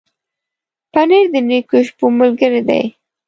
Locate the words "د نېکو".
1.33-1.77